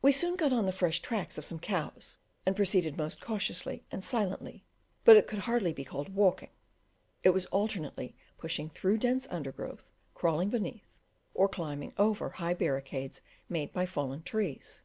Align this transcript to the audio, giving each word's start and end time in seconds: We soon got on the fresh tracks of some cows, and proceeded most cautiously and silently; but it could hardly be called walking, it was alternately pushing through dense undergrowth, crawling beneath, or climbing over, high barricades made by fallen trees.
We 0.00 0.12
soon 0.12 0.36
got 0.36 0.54
on 0.54 0.64
the 0.64 0.72
fresh 0.72 1.00
tracks 1.00 1.36
of 1.36 1.44
some 1.44 1.58
cows, 1.58 2.16
and 2.46 2.56
proceeded 2.56 2.96
most 2.96 3.20
cautiously 3.20 3.84
and 3.90 4.02
silently; 4.02 4.64
but 5.04 5.14
it 5.18 5.26
could 5.26 5.40
hardly 5.40 5.74
be 5.74 5.84
called 5.84 6.14
walking, 6.14 6.48
it 7.22 7.34
was 7.34 7.44
alternately 7.44 8.16
pushing 8.38 8.70
through 8.70 8.96
dense 8.96 9.28
undergrowth, 9.28 9.92
crawling 10.14 10.48
beneath, 10.48 10.96
or 11.34 11.50
climbing 11.50 11.92
over, 11.98 12.30
high 12.30 12.54
barricades 12.54 13.20
made 13.46 13.74
by 13.74 13.84
fallen 13.84 14.22
trees. 14.22 14.84